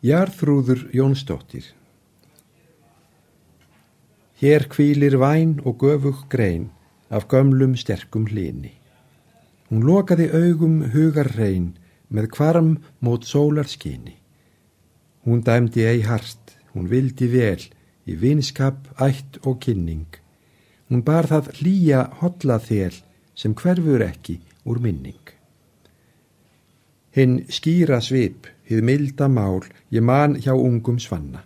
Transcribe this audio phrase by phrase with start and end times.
[0.00, 1.66] Jarþrúður Jónsdóttir
[4.40, 6.70] Hér kvílir væn og göfug grein
[7.12, 8.70] af gömlum sterkum hlini.
[9.68, 11.74] Hún lokaði augum hugar reyn
[12.08, 12.70] með kvarm
[13.04, 14.16] mót sólar skini.
[15.28, 17.60] Hún dæmdi ei hart, hún vildi vel
[18.08, 20.08] í vinskap, ætt og kynning.
[20.88, 23.02] Hún bar það hlýja hotla þél
[23.36, 25.20] sem hverfur ekki úr minning.
[27.12, 31.42] Hinn skýra svip hið milda mál ég man hjá ungum svanna.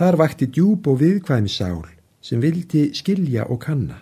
[0.00, 1.84] Þar vakti djúb og viðkvæm sál
[2.24, 4.00] sem vildi skilja og kanna.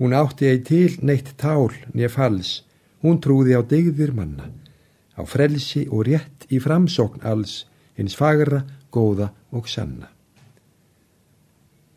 [0.00, 2.64] Hún átti ei til neitt tál nýja fals,
[3.04, 4.48] hún trúði á degðir manna,
[5.16, 7.64] á frelsi og rétt í framsókn alls,
[7.96, 10.08] hins fagra, góða og sanna.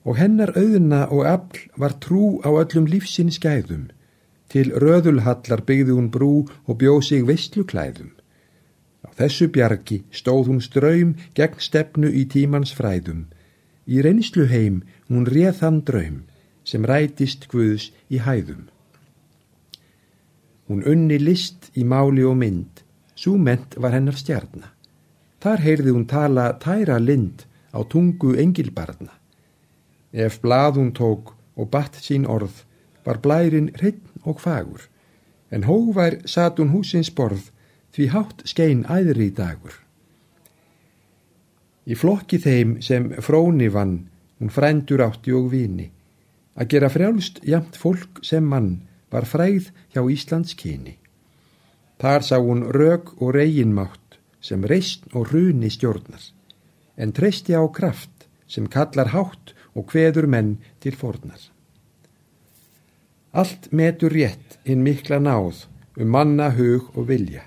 [0.07, 3.89] Og hennar auðna og afl var trú á öllum lífsins gæðum,
[4.51, 8.18] til röðulhallar byggði hún brú og bjóð sig veistluklæðum.
[9.19, 13.25] Þessu bjargi stóð hún ströym gegn stefnu í tímans fræðum.
[13.83, 14.77] Í reynslu heim
[15.09, 16.21] hún reð þann draum
[16.63, 18.69] sem rætist Guðs í hæðum.
[20.69, 22.85] Hún unni list í máli og mynd,
[23.17, 24.71] svo ment var hennar stjarnar.
[25.43, 27.43] Þar heyrði hún tala tæra lind
[27.75, 29.11] á tungu engilbarna.
[30.13, 32.63] Ef blað hún tók og batt sín orð,
[33.03, 34.87] var blærin hreitn og fagur,
[35.51, 37.49] en hóvær sat hún húsins borð
[37.95, 39.75] því hátt skein æðri dagur.
[41.89, 45.89] Í flokki þeim sem fróni vann, hún frændur átti og vini,
[46.59, 50.97] að gera frjálst jamt fólk sem mann var fræð hjá Íslands kyni.
[51.99, 56.21] Þar sá hún rög og reginmátt sem reist og hruni stjórnar,
[56.95, 61.41] en treysti á kraft sem kallar hátt og hveður menn til fornar.
[63.31, 65.65] Allt metur rétt hinn mikla náð
[65.99, 67.43] um manna hug og vilja.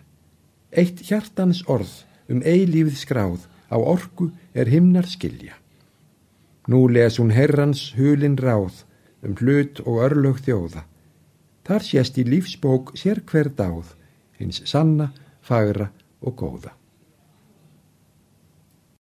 [0.72, 1.92] Eitt hjartans orð
[2.32, 5.58] um eilífið skráð á orgu er himnar skilja.
[6.68, 8.84] Nú les hún herrans hulin ráð
[9.22, 10.86] um hlut og örlög þjóða.
[11.66, 13.92] Þar sést í lífsbók sér hver dáð,
[14.38, 15.12] hins sanna,
[15.44, 15.90] fagra
[16.22, 16.72] og góða.